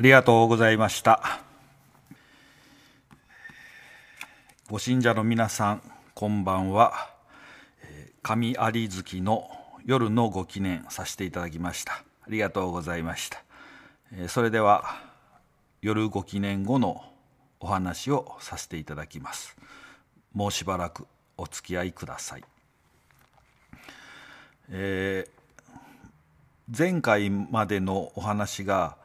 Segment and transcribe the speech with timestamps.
[0.00, 1.42] ありがとうございました。
[4.70, 5.82] ご信者の皆さん
[6.14, 7.10] こんばんは。
[8.22, 9.50] 神有月の
[9.84, 11.92] 夜のご記念させていただきました。
[11.92, 13.42] ありがとうございました。
[14.28, 15.02] それでは
[15.82, 17.04] 夜ご記念後の
[17.60, 19.54] お話をさせていただきます。
[20.32, 21.06] もうしばらく
[21.36, 22.44] お付き合いください、
[24.70, 28.98] えー、前回までのお話が、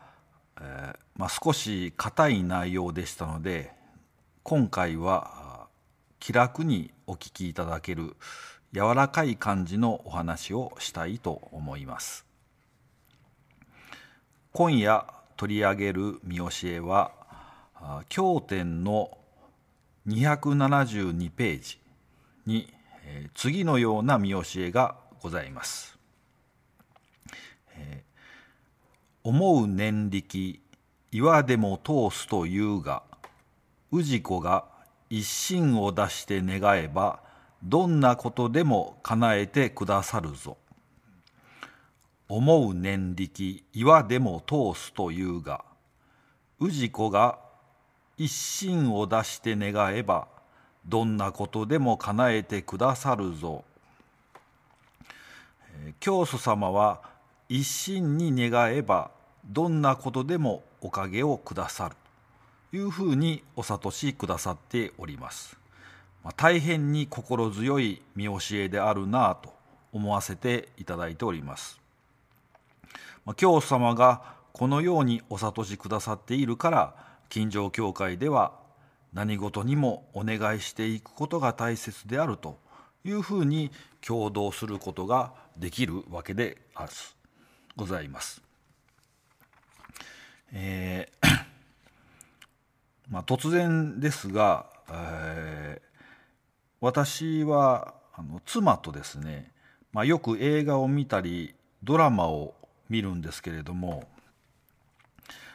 [0.62, 3.72] えーまあ、少し硬い内容でしたので
[4.44, 5.68] 今回は
[6.20, 8.16] 気楽にお聞きいただける
[8.74, 12.26] 柔らかい感じのお話をしたいと思います
[14.52, 15.06] 今夜
[15.38, 17.12] 取り上げる見教えは
[18.10, 19.18] 経典の
[20.08, 21.80] 272ページ
[22.46, 22.74] に
[23.34, 25.95] 次のような見教えがございます。
[29.28, 30.62] 思う念力
[31.12, 33.02] 岩でも通すというが
[33.92, 34.66] 氏子が
[35.10, 37.22] 一心を出して願えば
[37.64, 40.58] どんなことでも叶えてくださるぞ。
[42.30, 45.66] 思う念力岩でも通すというが
[46.60, 47.40] 氏子が
[48.20, 50.28] 一心を出して願えば
[50.86, 53.64] どんなことでも叶えてくださるぞ。
[56.00, 57.15] 教祖様は
[57.48, 59.12] 一心に願えば
[59.46, 61.96] どんなことでもおかげをくださる
[62.72, 65.58] というふうにお諭しくださっております。
[66.24, 69.54] まあ大変に心強い見教えであるなぁと
[69.94, 71.80] 思わせていただいております。
[73.26, 76.96] まあ教祖様がこのようにお諭しくださっているから
[77.30, 78.54] 近所教会では
[79.14, 82.58] 何事にもお願いしていくことが大切であると
[83.04, 83.72] いうふうに
[84.02, 86.92] 共同することができるわけである
[87.76, 88.42] ございます。
[90.54, 91.46] えー
[93.10, 95.98] まあ、突然ですが、えー、
[96.80, 99.52] 私はあの妻とですね、
[99.92, 101.54] まあ、よく映画を見たり
[101.84, 102.56] ドラマを
[102.90, 104.08] 見るんですけれども、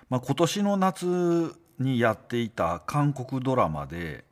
[0.08, 4.24] まあ、今年の夏にやっていた韓国ドラマで、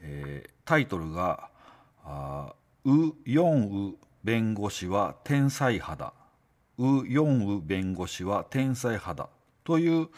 [0.00, 1.48] えー、タイトルが
[2.84, 6.12] 「ウ・ヨンウ弁護士は天才派だ」
[6.78, 9.28] 「ウ・ヨンウ弁護士は天才派だ」
[9.64, 10.08] という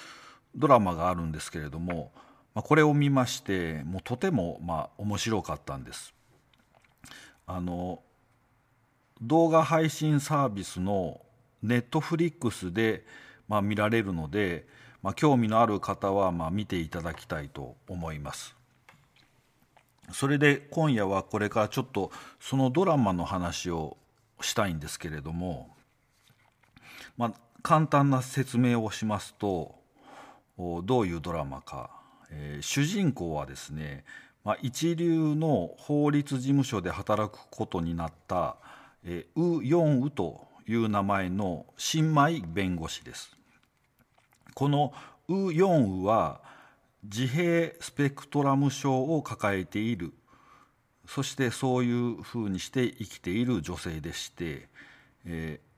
[0.55, 2.13] ドラマがあるんですけれども、
[2.55, 6.15] まあ、これを見ましてもうとてもまあ面白かったんです。
[7.47, 8.03] あの
[9.21, 11.21] 動画配信サービスの
[11.63, 13.05] ネットフリックスで、
[13.49, 14.67] まあ、見られるので、
[15.03, 18.57] まあ、興味のある方はまあ見ていただきたいと思います。
[20.13, 22.11] それで今夜はこれからちょっと
[22.41, 23.97] そのドラマの話を
[24.41, 25.70] したいんですけれども、
[27.21, 27.33] まあ、
[27.63, 29.75] 簡単な説明をしますと
[30.57, 31.91] どういうドラマか、
[32.31, 34.07] えー、主人公はですね、
[34.43, 38.57] まあ、一流の法律事務所で働くことになった、
[39.05, 43.37] えー、ウ・ヨンウという名前の新米弁護士です。
[44.55, 44.95] この
[45.29, 46.41] ウ・ヨンウは
[47.03, 50.15] 自閉スペクトラム症を抱えている
[51.07, 54.69] そしてそういうふうにして生きている女性でして、
[55.27, 55.70] えー、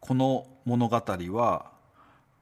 [0.00, 1.70] この物語は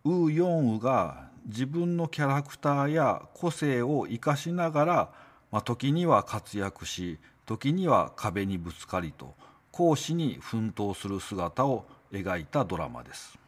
[0.05, 5.13] ウ・ヨンウが自分のキャラクターや個性を生かしながら、
[5.51, 9.35] まあ、時には活躍し時には壁にぶつかりと
[9.71, 13.39] 講師に奮闘する姿を描いたドラマです。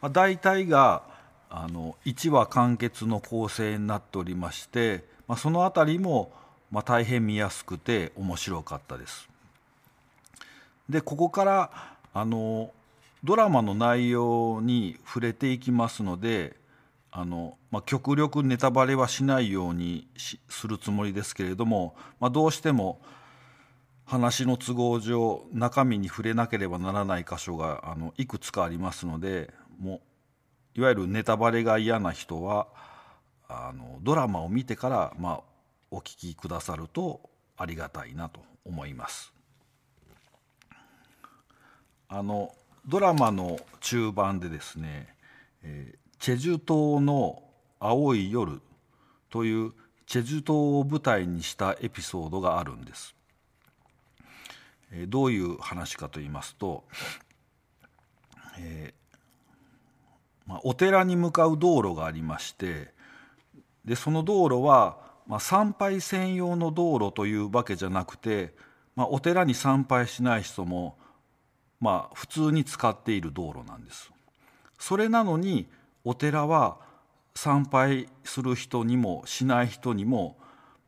[0.00, 1.02] まあ、大体が
[1.50, 6.32] あの1話完結の構成になっておりまして、まあ、その辺りも
[6.70, 9.28] まあ大変見やすくて面白かったです。
[10.90, 11.70] でここから
[12.12, 12.72] あの
[13.22, 16.56] ドラマの内容に触れていきますので
[17.12, 20.08] あの、まあ、極力ネタバレはしないように
[20.48, 23.00] するつもりですけれども、まあ、どうしても
[24.04, 30.00] 話の都合上中身に触れなければならない箇所があのいくつかありますのでも
[30.76, 32.66] ういわゆるネタバレが嫌な人は
[33.48, 35.40] あのドラマを見てから、まあ、
[35.90, 37.20] お聞きくださると
[37.56, 39.32] ありがたいなと思います。
[42.12, 42.52] あの
[42.88, 45.14] ドラマの中盤でですね、
[45.62, 47.40] えー、チェジュ島の
[47.78, 48.60] 青い夜
[49.30, 49.72] という
[50.06, 53.14] チェジュ島を舞台にしたエピソードがあるんです。
[54.90, 56.82] えー、どういう話かと言いますと、
[58.58, 62.92] えーまあ、お寺に向かう道路がありまして
[63.84, 64.98] でその道路は、
[65.28, 68.52] まあ、参拝専用の道路というわけじゃなくて、
[68.96, 70.96] まあ、お寺に参拝しない人も
[71.80, 74.12] まあ普通に使っている道路なんです。
[74.78, 75.66] それなのに
[76.04, 76.78] お寺は
[77.34, 80.36] 参拝する人にもしない人にも、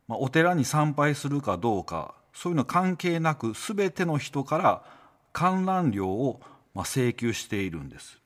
[0.07, 4.83] まあ、お寺に参拝するかどうかそういうの関係なく全ての人から
[5.31, 6.41] 観覧料を
[6.73, 8.19] まあ請求しているんです。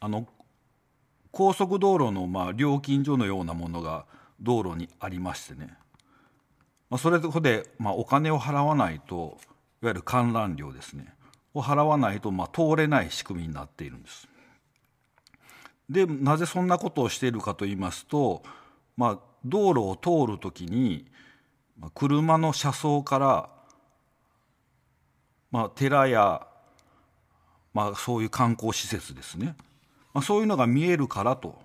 [0.00, 0.26] あの
[1.30, 4.06] 高速道路のまあ料金所のようなものが
[4.40, 5.74] 道路にありましてね、
[6.88, 9.38] まあ、それでまあお金を払わないと
[9.82, 11.12] いわゆる観覧料ですね
[11.54, 14.28] を払わないとまあ通れない仕組みになっているんです。
[15.88, 18.42] でなぜそんなことをしているかと言いますと、
[18.96, 21.06] まあ、道路を通る時に
[21.94, 23.48] 車の車窓から、
[25.52, 26.46] まあ、寺や、
[27.72, 29.54] まあ、そういう観光施設ですね、
[30.12, 31.56] まあ、そういうのが見えるからと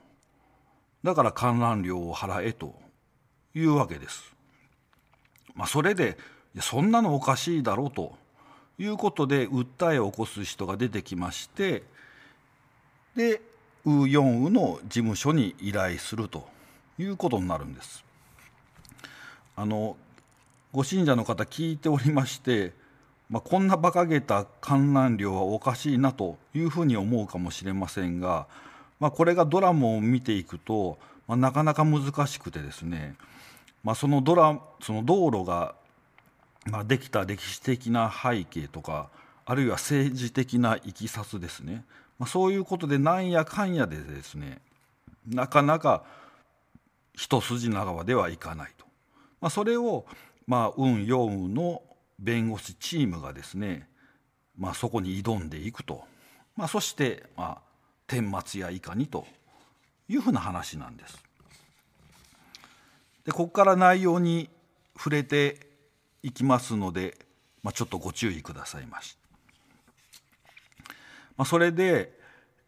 [1.04, 2.75] だから観覧料を払えと
[3.56, 4.36] いうわけです。
[5.56, 6.18] まあ、それで
[6.59, 8.13] そんなのおかしいだろうと
[8.77, 11.83] いうことで訴えを起こす人が出てきまして
[13.15, 13.42] で
[13.86, 16.48] ウ・ヨンウの事務所に依頼すると
[17.00, 18.03] いうことになるんです。
[19.56, 19.98] あの
[20.71, 22.74] ご信者の方聞いておりまして、
[23.30, 28.48] まあ、こんな馬鹿げた観覧料はおかしいなというふうに思うかもしれませんが、
[29.00, 33.15] まあ、これがドラマを見ていくと、まあ、なかなか難しくてですね、
[33.83, 35.75] まあ、そのドラその道路が
[36.66, 39.10] まあ、できた歴史的な背景とか
[39.46, 41.84] あるいは政治的ないきさつですね、
[42.19, 44.60] まあ、そういうことでなんやかんやでですね
[45.28, 46.04] なかなか
[47.16, 48.86] 一筋縄ではいかないと、
[49.42, 50.06] まあ、それを、
[50.48, 51.81] まあ、運陽運の
[52.19, 53.88] 弁護士チームがですね、
[54.58, 56.04] まあ、そこに挑んでいくと、
[56.56, 57.62] まあ、そして、まあ、
[58.08, 59.25] 天末やいかにと
[60.08, 61.18] いうふうな話なんです。
[63.25, 64.50] でここから内容に
[64.96, 65.71] 触れて
[66.24, 67.18] いきますので、
[67.64, 69.18] まあ、ちょっとご注意くださいまし。
[71.38, 72.18] まあ、それで、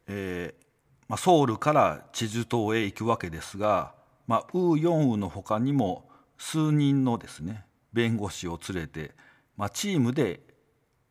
[0.08, 0.64] えー
[1.08, 3.94] まあ、ソウルからチェジュ島へ行くわけですが、
[4.28, 9.12] まあ、ウー・ヨンウのほかにも数人のですね弁護士を連れて、
[9.58, 10.42] まあ、チームで、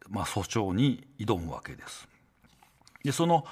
[0.08, 2.08] まあ、訴訟に挑むわけです。
[3.04, 3.44] でその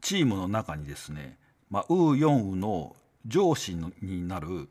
[0.00, 1.38] チームの中にですね、
[1.70, 2.94] まあ、ウー・ヨンウの
[3.26, 4.68] 上司になる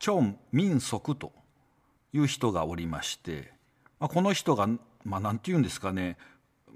[0.00, 1.32] チョン・ミンソクと
[2.12, 3.52] いう人がおりまして、
[3.98, 4.68] まあ、この人が、
[5.04, 6.16] まあ、なんて言うんですかね、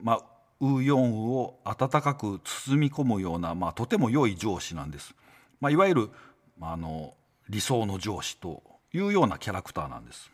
[0.02, 0.22] まあ、
[0.60, 5.14] ウ・ヨンウを温かく包み込むような、まあ、とても良い上司なんです。
[5.60, 6.10] まあ、いわゆる、
[6.58, 7.14] まあ、あの
[7.48, 8.62] 理想の上司と
[8.92, 10.30] いうようなキャラクターなんです。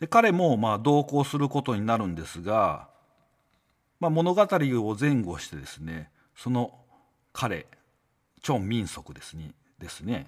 [0.00, 2.88] で彼もまあ同行することになるんですが、
[4.00, 6.72] まあ、物語を前後してですねその
[7.34, 7.66] 彼
[8.42, 10.26] チョン・ミンソクですねですね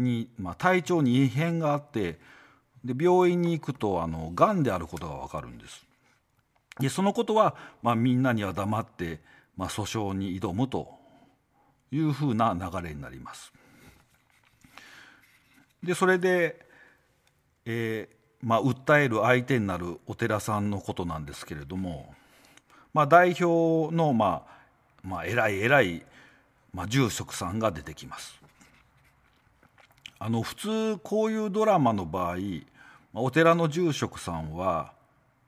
[0.00, 2.18] に、まあ、体調に異変があって
[2.84, 5.84] で病院に行くとあのがんであることが分かるんです。
[6.78, 9.20] でそのことは、まあ、みんなには黙って、
[9.56, 10.88] まあ、訴訟に挑むと
[11.92, 13.52] いうふうな流れになります。
[15.82, 16.58] でそれで、
[17.66, 22.14] えーまあ、訴える相手になるお寺さんのことなんですけれども、
[22.94, 24.60] まあ、代表の、まあ
[25.02, 26.02] まあ、偉い偉い、
[26.72, 28.39] まあ、住職さんが出てきます。
[30.22, 32.36] あの普通こういうドラマの場合
[33.14, 34.92] お寺の住職さんは、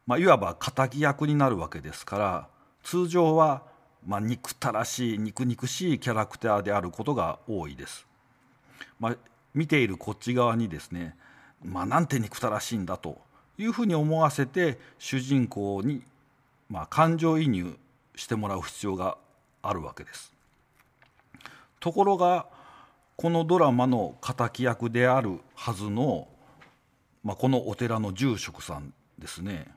[0.06, 2.48] まあ、いわば敵役になるわけですから
[2.82, 3.64] 通常は、
[4.06, 8.06] まあ、憎たらしい憎々しいキャラクターであることが多いです。
[8.98, 9.16] まあ、
[9.54, 11.16] 見ているこっち側にですね、
[11.62, 13.18] まあ、なんて憎たらしいんだと
[13.58, 16.02] いうふうに思わせて主人公に、
[16.70, 17.76] まあ、感情移入
[18.16, 19.18] してもらう必要が
[19.60, 20.32] あるわけです。
[21.78, 22.46] ところが
[23.22, 26.26] このドラマの敵役であるはずの、
[27.22, 29.68] まあ、このお寺の住職さんですね、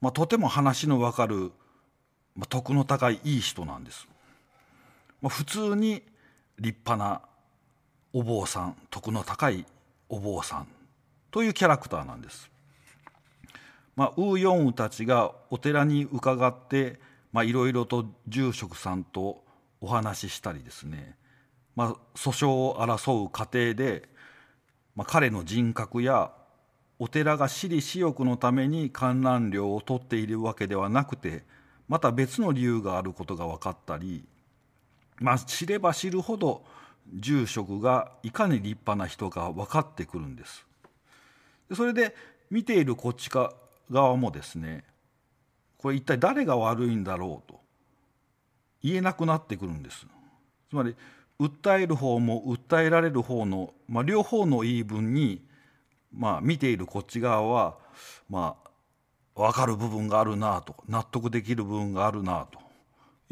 [0.00, 1.50] まあ、とても話の分かる、
[2.36, 4.06] まあ、徳の高いいい人なんです。
[5.20, 6.04] まあ、普通に
[6.60, 7.22] 立派な
[8.12, 9.66] お坊さん徳の高い
[10.08, 10.68] お坊さん
[11.32, 12.48] というキャラクターなんです。
[13.96, 17.00] まあ、ウーヨンウたちがお寺に伺って
[17.34, 19.42] いろいろと住職さんと
[19.80, 21.16] お話ししたりですね
[21.78, 24.08] まあ、訴訟を争う過程で、
[24.96, 26.32] まあ、彼の人格や
[26.98, 31.44] お寺が私利私欲のために観覧料を取っているわけではなくて
[31.86, 34.24] また別の理由があることが分かったり、
[35.20, 36.64] まあ、知れば知るほど
[37.14, 40.66] 住職がいかに立派な人か分かってくるんです。
[41.76, 42.12] それで
[42.50, 43.30] 見ているこっち
[43.88, 44.82] 側もですね
[45.76, 47.60] これ一体誰が悪いんだろうと
[48.82, 50.08] 言えなくなってくるんです。
[50.70, 50.96] つまり
[51.40, 55.42] 訴える方も訴えられる方の、まあ、両方の言い分に
[56.12, 57.76] まあ見ているこっち側は
[58.28, 58.70] まあ
[59.40, 62.58] 分かる部分があるなと納得できる部分があるなと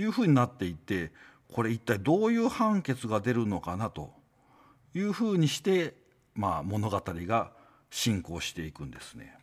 [0.01, 1.11] いうふうになっていて
[1.53, 4.13] これ一体どういう判決が出るのかなと
[4.95, 5.95] いうふうにして、
[6.35, 7.51] まあ、物語が
[7.91, 9.35] 進行していくんですね。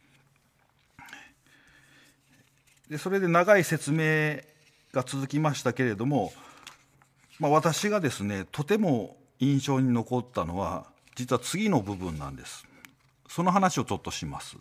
[2.90, 4.42] でそれで長い説明
[4.92, 6.34] が続きましたけれども、
[7.40, 10.86] まあ、私がですねとても印象に残ったのは
[11.16, 12.66] 実は次の部分なんです。
[13.28, 14.58] その話をちょっとします。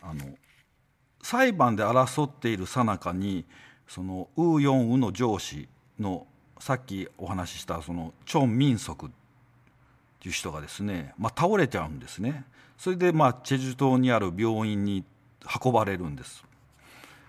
[0.00, 0.24] あの
[1.22, 3.44] 裁判で争っているさなかに
[3.86, 5.68] そのウーヨンウの上司
[5.98, 6.26] の
[6.58, 9.10] さっきお話ししたそのチョン・ミンソクっ
[10.20, 12.44] ていう人がですね、まあ、倒れちゃうんですね
[12.78, 15.04] それでまあチェジュ島にある病院に
[15.62, 16.44] 運ばれるんです、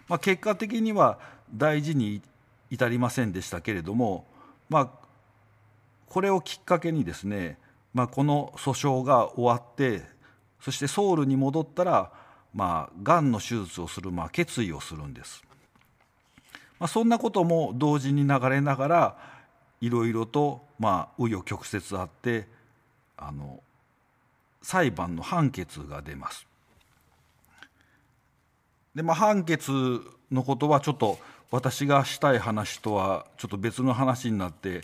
[0.08, 1.20] まあ、結果的には
[1.54, 2.22] 大事に
[2.74, 4.26] 至りませんでしたけれども、
[4.70, 4.90] まあ、
[6.08, 7.58] これをきっかけにですね、
[7.94, 10.02] まあ、この訴訟が終わって
[10.60, 12.12] そしてソウルに戻ったら
[12.54, 15.44] まあ、がんの手術をする、まあ、決意をするんです。
[16.80, 19.18] まあ、そんなことも同時に流れながら
[19.82, 22.48] いろいろとまあ紆余曲折あって
[23.18, 23.62] あの
[24.62, 26.46] 裁判の判決が出ます。
[28.96, 29.72] でまあ判決
[30.32, 31.18] のことはちょっと
[31.54, 34.82] 私がしたい話とはちょっと別の話になって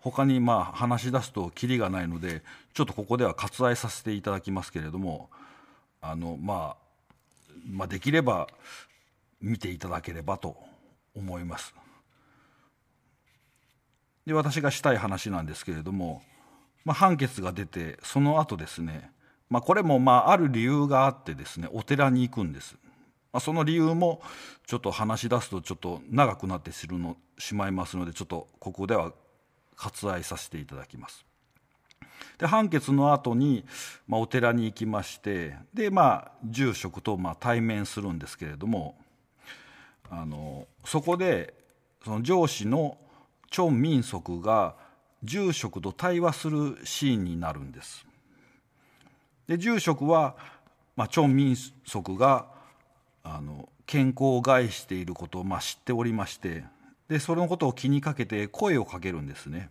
[0.00, 2.42] 他にまあ話し出すときりがないので
[2.74, 5.30] ちょっとここでは割愛させていただきますけれども
[6.02, 8.48] あのまあまあできれば
[9.40, 10.58] 見ていただければと
[11.16, 11.74] 思います。
[14.26, 16.20] で私がしたい話なんですけれども、
[16.84, 19.10] まあ、判決が出てその後ですね、
[19.48, 22.76] まあ、これもまあある理由があってですねお寺に行くんです。
[23.32, 24.22] まあ、その理由も
[24.66, 29.12] ちょっと話し出すとちょっと長くなってしのしまいますのでちょっとここでは
[29.76, 31.24] 割愛させていただきます。
[32.38, 33.64] で判決の後に
[34.08, 38.96] まあ、お寺に行きましてでまあ住職とまあ対面するんですけれども
[40.10, 41.54] あのそこで
[42.04, 42.96] その上司の
[43.50, 44.74] チョン・ミンソクが
[45.22, 48.06] 住職と対話するシーンになるんです。
[49.46, 50.36] で住職は、
[50.96, 52.46] まあ、チョン・ミンソクが
[53.22, 56.64] あの健康を害していることを、まあ、知っておりまして
[57.08, 59.70] でそのことを気にかけて声をかけるんですね。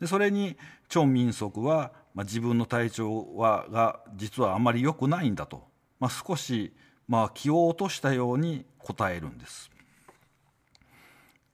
[0.00, 0.56] でそれに
[0.88, 5.64] チョン・ミンソクは、まあ、自分の体調はが実はあまり良くないんだと、
[6.00, 6.72] まあ、少し
[7.08, 9.70] まあ、気を落としたように答えるんです。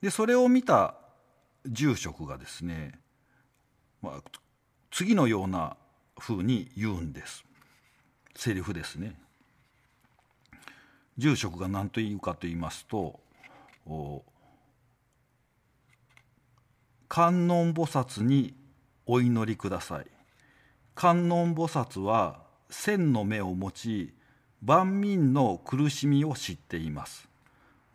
[0.01, 0.95] でそれを見た
[1.65, 2.97] 住職がですね、
[4.01, 4.39] まあ、
[4.91, 5.75] 次のような
[6.17, 7.43] ふうに言うんです
[8.35, 9.19] セリフですね。
[11.19, 13.19] 住職が何と言うかと言いますと
[17.09, 18.55] 「観音菩薩に
[19.05, 20.07] お祈りください」
[20.95, 24.13] 「観音菩薩は千の目を持ち
[24.63, 27.27] 万民の苦しみを知っています。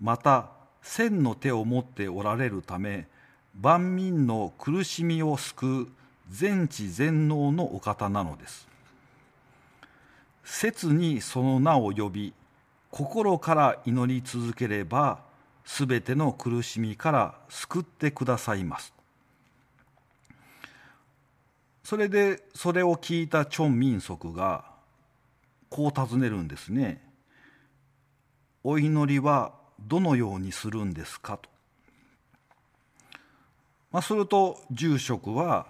[0.00, 0.50] また
[0.82, 3.08] 千の手を持っておられるため
[3.58, 5.88] 万民の苦しみを救う
[6.28, 8.68] 全知全能のお方なのです。
[10.44, 12.34] 切にその名を呼び
[12.94, 15.18] 心から祈り続ければ
[15.64, 18.94] すべての苦しみから救ってくださいます
[21.82, 24.66] それでそれを聞いたチョン・ミンソクが
[25.70, 27.02] こう尋ねるんですね。
[28.62, 31.50] お祈りはどのようにするんですかと。
[33.90, 35.66] まあ、すると住職は、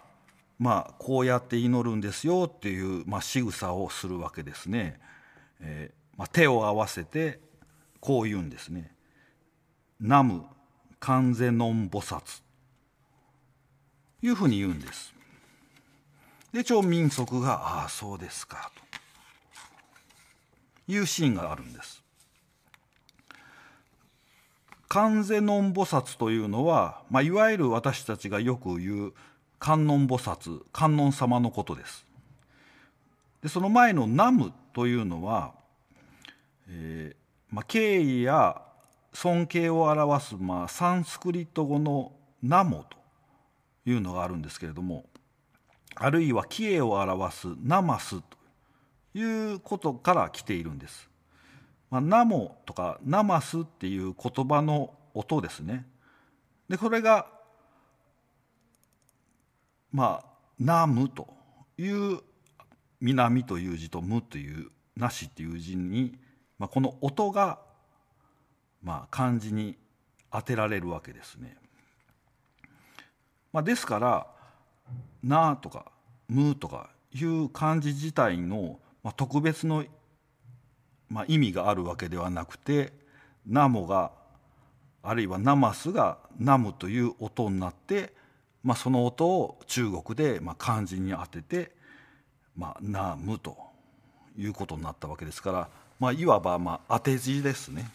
[0.58, 5.00] まあ、こうやって祈るんですよっていう、まあ、仕草をするわけですね。
[5.60, 7.40] えーまあ、手を合わせて
[8.00, 8.92] こう言うんですね。
[10.00, 10.44] 南無
[11.00, 12.42] 完全ノン菩薩
[14.22, 15.14] いうふうに言うんです。
[16.52, 18.84] で超民族が「ああそうですか」と。
[20.86, 22.02] いうシーンがあるんです。
[24.88, 29.12] 観世音菩薩というのは、まあ、いわゆる私たちがよく言う
[29.58, 32.06] 観音菩薩観音様のことです。
[33.42, 35.54] でその前の「南無」というのは、
[36.68, 38.60] えーまあ、敬意や
[39.12, 42.96] 尊敬を表す、まあ、サンスクリット語の「ナモ」と
[43.88, 45.06] いうのがあるんですけれども
[45.94, 48.38] あるいは帰依を表す「ナマス」と
[49.16, 49.22] い
[49.54, 51.08] うことから来ているんです。
[51.90, 55.86] まあ、ナモとかナマスっていう言葉の音ですね。
[56.68, 57.28] でこれが
[59.92, 61.32] まあナムと
[61.78, 62.20] いう
[63.00, 66.18] 南という字と無というなしっていう字に、
[66.58, 67.58] まあ、この音が
[68.82, 69.76] まあ漢字に
[70.30, 71.56] 当てられるわけですね。
[73.52, 74.26] まあ、ですから
[75.22, 75.92] 「な」とか
[76.28, 79.84] 「む」とかいう漢字自体の、まあ、特別の、
[81.08, 82.92] まあ、意味があるわけではなくて
[83.46, 84.10] 「ナモ」が
[85.02, 88.12] あるいは「ナマス」が「ナム」という音になって、
[88.64, 91.76] まあ、その音を中国で、まあ、漢字に当てて
[92.56, 93.56] 「まあ、ナム」と
[94.36, 95.70] いうことになったわけですから、
[96.04, 97.90] まあ、いわば、まあ、当て字ですね。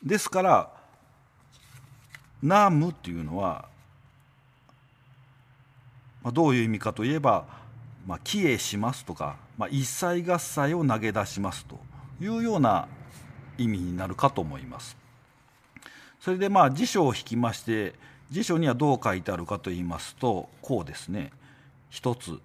[0.00, 0.70] ですから
[2.40, 3.68] 「ナム」っていうのは
[6.22, 7.46] まあ、どういう意味かといえば
[8.06, 11.80] 「まあ、帰依します」とか、まあ、一切合切を投げ出しますと
[12.20, 12.86] いうような
[13.58, 14.96] 意味になるかと思います。
[16.20, 17.94] それでまあ辞書を引きまして
[18.30, 21.32] 辞書にはどう書いてあるかと言いますとこうですね
[21.90, 22.40] 一つ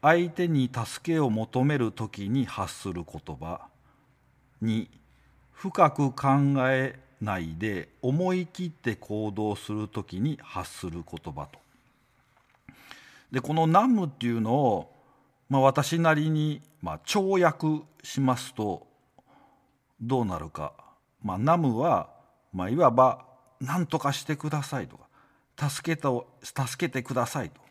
[0.00, 3.68] 相手に助けを求める時に発する言葉
[4.62, 4.88] 2
[5.52, 6.28] 深く考
[6.68, 11.60] えないで思い切って行動する時に発する言葉と。
[13.30, 14.92] でこの南無っていうのを、
[15.48, 18.86] まあ、私なりに、まあ、跳躍しますと
[20.00, 20.74] どうなるか、
[21.22, 22.10] まあ、南無は、
[22.52, 23.24] まあ、いわば
[23.60, 26.10] 「何とかしてください」とか助けた
[26.42, 27.61] 「助けてください」と。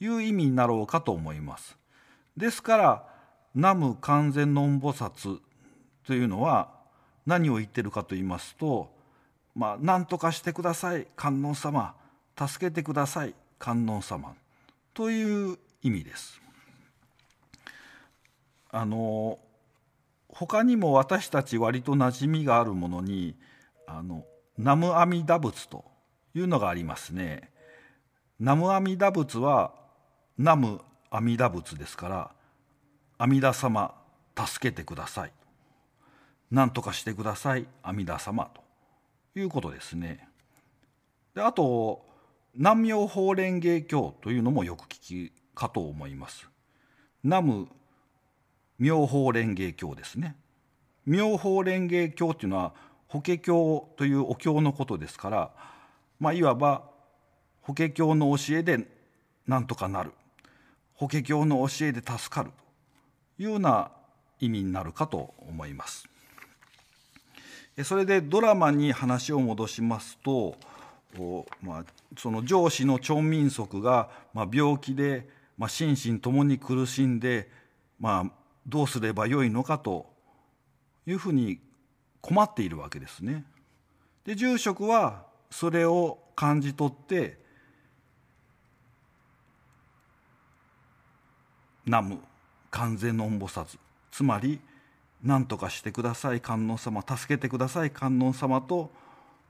[0.00, 1.76] いう意味になろうかと思います。
[2.36, 3.08] ですから
[3.54, 5.40] 南無完全の恩菩薩
[6.06, 6.70] というのは
[7.24, 8.94] 何を言ってるかと言いますと
[9.56, 11.94] 「まあ、何とかしてください観音様
[12.38, 14.34] 助けてください観音様」
[14.92, 16.40] という意味です。
[18.70, 19.38] あの
[20.28, 23.36] 他にも私たち割と馴染みがあるものに
[23.86, 24.26] あの
[24.58, 25.84] 南無阿弥陀仏と
[26.34, 27.50] いうのがありますね。
[28.38, 29.85] 南無阿弥陀仏は
[30.38, 32.30] 南無阿弥陀仏ですから
[33.16, 33.94] 阿弥陀様
[34.36, 35.32] 助けてください
[36.50, 38.60] 何とかしてください阿弥陀様と
[39.38, 40.28] いうことですね。
[41.34, 42.04] であと
[42.54, 46.48] 南妙法蓮華経というのもよく聞きかと思います。
[47.22, 47.68] 南無
[48.78, 50.36] 妙法蓮華経ですね。
[51.06, 52.74] 妙法蓮華経というのは
[53.08, 55.50] 法華経というお経のことですから、
[56.20, 56.82] まあ、いわば
[57.62, 58.86] 法華経の教えで
[59.46, 60.12] なんとかなる
[60.96, 62.50] 法華経の教えで助かる
[63.36, 63.90] というような
[64.40, 66.08] 意味になるかと思います。
[67.84, 70.56] それでドラマに話を戻しますと
[71.62, 71.84] まあ、
[72.18, 77.48] その上司のチョン・ミンソクが、まあ、病気で、まあ、心身ともに苦しんで、
[77.98, 78.32] まあ、
[78.66, 80.06] どうすればよいのかと
[81.06, 81.60] いうふうに
[82.20, 83.44] 困っているわけですね。
[84.24, 87.38] で住職はそれを感じ取って
[91.86, 92.18] 南無
[92.70, 93.78] 完全の恩菩薩
[94.10, 94.60] つまり
[95.22, 98.90] 何とかしてください観音様助けてください観音様と、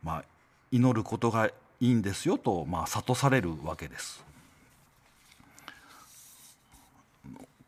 [0.03, 0.25] まあ、
[0.71, 4.25] 祈ることがいいんですよと、まあ、諭されるわけです。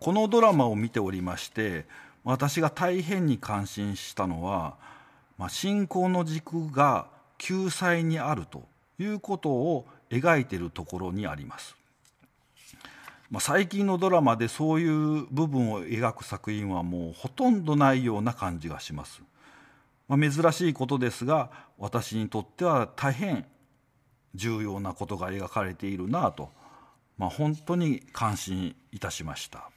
[0.00, 1.84] このドラマを見ておりまして
[2.24, 4.76] 私が大変に感心したのは、
[5.38, 8.62] まあ、信仰の軸が救済にあると
[8.98, 11.77] いうことを描いているところにあります。
[13.30, 19.22] まあ、最近のドラマでそういう部分を描く作品はもうほとんどないような感じがします。
[20.08, 23.44] まあ、珍しいことですが私にとっては大変
[24.34, 26.50] 重要なことが描かれているなと、
[27.18, 29.70] まあ、本当に感心いたしました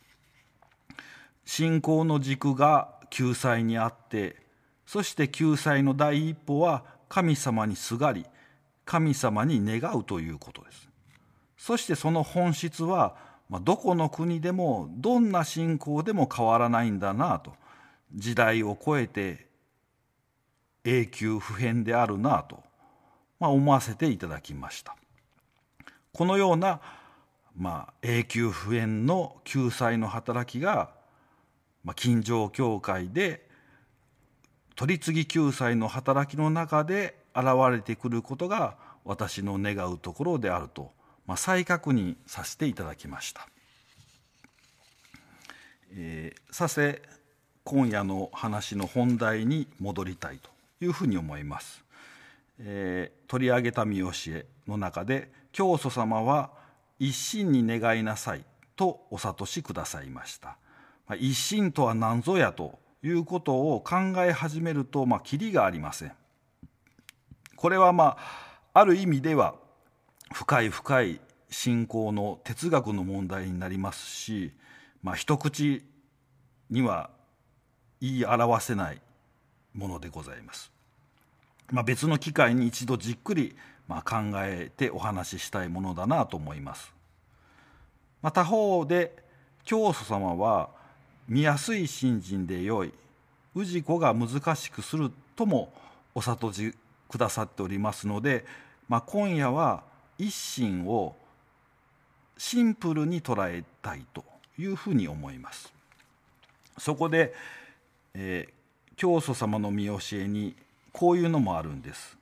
[1.46, 4.38] 信仰の軸が救済にあって
[4.86, 8.26] そして救済の第一歩は神様にすがり
[8.86, 10.88] 神様に願うということです
[11.58, 13.16] そしてその本質は、
[13.52, 17.54] まあ、どこの国でもどんな信仰でも変わらないんだなと。
[18.16, 19.46] 時代を超えて
[20.86, 22.64] 永久不変であるなと、
[23.40, 24.96] まあ、思わせていただきました。
[26.14, 26.80] このような、
[27.58, 30.90] まあ、永久不変の救済の働きが、
[31.84, 33.46] まあ、金城教会で
[34.76, 40.92] 取り次ぎ救済の働きの中で現れてくることが私の願うところであると、
[41.28, 43.48] まあ、再確認させていただきました。
[45.94, 47.02] えー、させ
[47.64, 50.50] 今夜の話の本題に戻りたいと
[50.84, 51.84] いうふうに思います。
[52.60, 56.52] えー、取り上げた見教えの中で教祖様は
[57.00, 60.58] 一心に願いなさいとお諭しくださいました。
[61.08, 66.14] まあ、一心とは何ぞやということを考え始めると、まあ、キリがありません。
[67.56, 69.56] これはまあある意味では
[70.34, 74.54] 深い深い信仰の哲学の問題になりますし、
[75.04, 75.84] まあ、一口
[76.70, 77.10] には
[78.00, 79.02] 言い表せない
[79.74, 80.72] ものでございます。
[81.72, 83.56] まあ、別の機会に一度じっくり
[83.88, 86.94] ま考えてお話ししたいものだなと思います。
[88.22, 89.16] まあ、他方で
[89.64, 90.70] 教祖様は
[91.28, 92.94] 見やすい信心でよい
[93.56, 95.74] 氏子が難しくするとも
[96.16, 96.74] お悟り
[97.10, 98.46] くださっておりますので、
[98.88, 99.84] まあ、今夜は
[100.22, 101.16] 一心を
[102.38, 104.24] シンプルに捉えたいと
[104.60, 105.74] いうふうに思います。
[106.78, 107.34] そこで、
[108.14, 110.56] えー、教祖様の見教えに
[110.94, 112.16] こういうのもあるんです。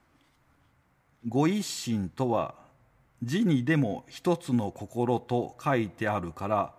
[1.27, 2.55] ご一心とは
[3.21, 6.73] 字にでも一つの心と書いてあるから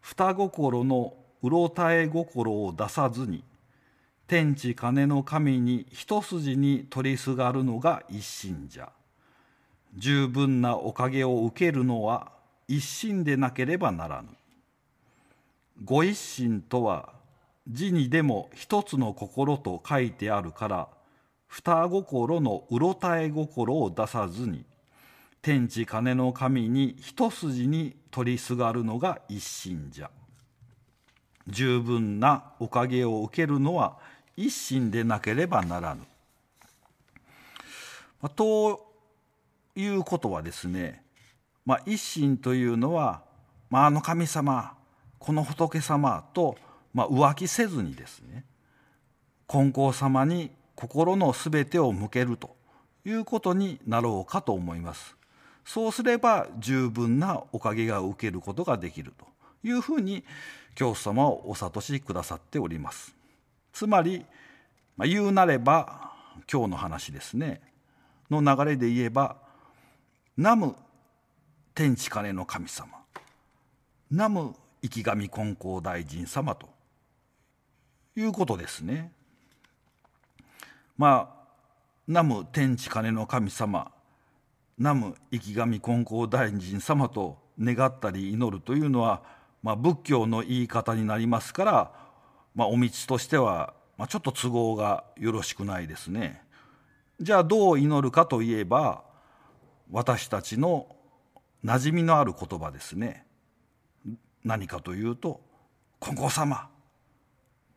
[0.00, 3.44] 二心のうろたえ心を出さずに
[4.26, 8.90] 天地金の神に一筋に取りすがるのが一心じゃ
[9.96, 12.32] 十分なおかげを受けるのは
[12.68, 14.28] 一心でなければならぬ
[15.84, 17.12] ご一心とは
[17.68, 20.88] 字にでも一つの心と書いてあるから
[21.48, 24.64] 二心のうろたえ心を出さずに
[25.40, 30.10] 天地金の神に一筋に取りすがるのが一心じゃ
[31.46, 33.98] 十分なおかげを受けるのは
[34.36, 36.02] 一心でなければならぬ。
[38.20, 38.93] まあ、と
[39.76, 41.02] いうことはですね、
[41.64, 43.22] まあ、一心というのは、
[43.70, 44.74] まあ、あの神様
[45.18, 46.56] この仏様と、
[46.92, 48.44] まあ、浮気せずにですね
[49.48, 52.56] 金光様に心のすべてを向けると
[53.04, 55.16] いうことになろうかと思います。
[55.64, 59.26] そうすれば十分なおかげが受けることができると
[59.62, 60.24] いうふうに
[60.74, 63.14] 教祖様をお諭しくださっております。
[63.72, 64.26] つまり、
[64.96, 66.12] まあ、言うなれば
[66.52, 67.62] 今日の話ですね
[68.30, 69.36] の流れで言えば
[70.36, 70.74] 南無
[71.76, 72.88] 天地金の神様
[74.10, 76.68] 南無生神金光大臣様と
[78.16, 79.12] いうことですね。
[80.98, 81.44] まあ
[82.08, 83.92] 南無天地金の神様
[84.76, 89.22] 南無生神金光大臣様と願ったり祈るというのは、
[89.62, 91.92] まあ、仏教の言い方になりますから、
[92.56, 96.42] まあ、お道としては、まあ、ちょっと都合がよろしくないですね。
[97.20, 99.13] じゃあどう祈るかといえば
[99.90, 100.86] 私たちの
[101.64, 103.24] 馴染みのある言葉ですね。
[104.44, 105.40] 何かというと
[106.00, 106.68] 「金光様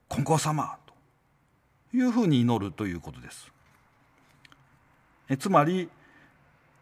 [0.10, 0.94] 金光様」と
[1.96, 3.52] いうふうに祈るということです。
[5.30, 5.90] えつまり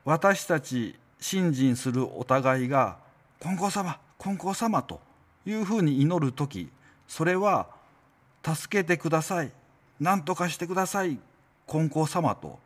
[0.03, 2.97] 私たち信心するお互いが
[3.39, 5.01] 「金光様金光様」と
[5.45, 6.71] いうふうに祈る時
[7.07, 7.69] それは
[8.45, 9.51] 「助けてください
[9.99, 11.19] 何とかしてください
[11.67, 12.59] 金光様」と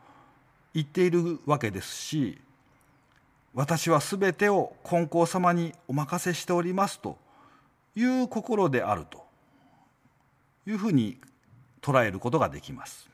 [0.73, 2.41] 言っているわけですし
[3.53, 7.17] 私は全てを金光様にお任せしておりますと
[7.95, 9.25] いう心であると
[10.67, 11.17] いうふうに
[11.81, 13.09] 捉えることができます。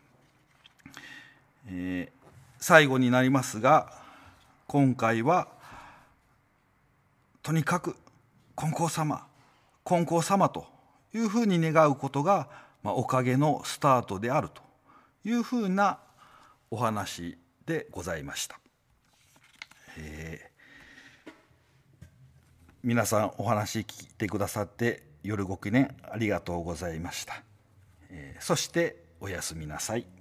[1.67, 2.27] えー、
[2.59, 3.91] 最後になりますが
[4.67, 5.47] 今回は
[7.41, 7.95] とにかく
[8.55, 9.25] 金光様
[9.83, 10.65] 金光様と
[11.13, 12.49] いうふうに願うことが、
[12.83, 14.61] まあ、おかげのスタートであると
[15.23, 15.99] いうふうな
[16.71, 18.59] お話でございました。
[19.97, 21.31] えー、
[22.83, 27.43] 皆さんお話聞いてくださって夜ごきねありがとうございました。
[28.09, 30.14] えー、そしておやすみなさい。